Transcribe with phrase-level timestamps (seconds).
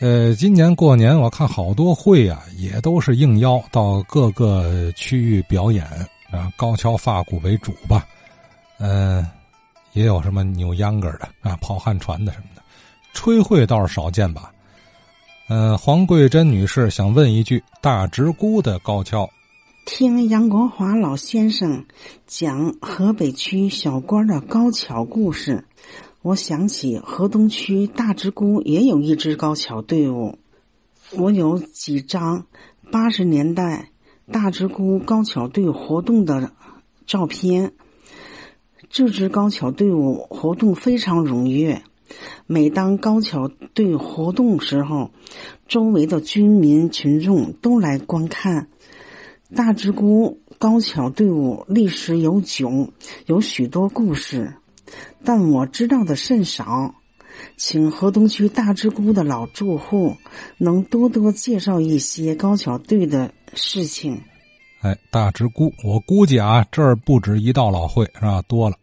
[0.00, 5.84] 呃，今年过年我看好多会啊，也都是应邀到各个区域表演
[6.30, 8.06] 啊，高跷发鼓为主吧。
[8.78, 9.26] 嗯，
[9.94, 12.62] 也有什么扭秧歌的啊，跑旱船的什么的，
[13.12, 14.52] 吹会倒是少见吧。
[15.48, 19.28] 嗯，黄桂珍女士想问一句：大直沽的高跷，
[19.84, 21.84] 听杨国华老先生
[22.24, 25.64] 讲河北区小官的高跷故事。
[26.28, 30.38] 我想起河东区大直沽也有一支高桥队伍，
[31.16, 32.44] 我有几张
[32.92, 33.92] 八十年代
[34.30, 36.52] 大直沽高桥队活动的
[37.06, 37.72] 照片。
[38.90, 41.82] 这支高桥队伍活动非常踊跃，
[42.46, 45.10] 每当高桥队活动时候，
[45.66, 48.68] 周围的军民群众都来观看。
[49.56, 52.90] 大直沽高桥队伍历史悠久，
[53.24, 54.52] 有许多故事。
[55.24, 56.94] 但我知道的甚少，
[57.56, 60.16] 请河东区大直沽的老住户
[60.56, 64.20] 能多多介绍一些高桥队的事情。
[64.80, 68.42] 哎，大直沽，我估计啊，这儿不止一道老会是吧？
[68.48, 68.76] 多了。